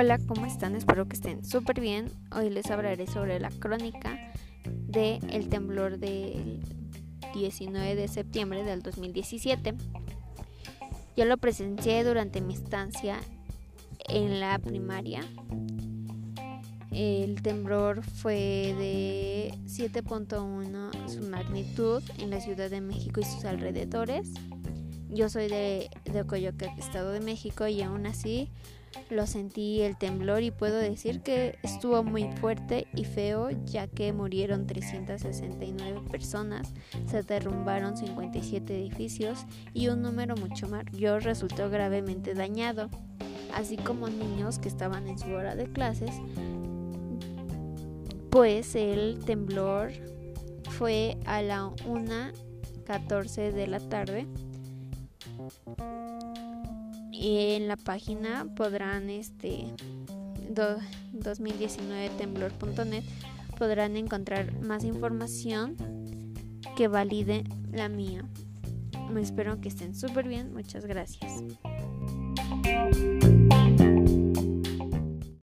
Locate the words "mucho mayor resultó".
40.36-41.70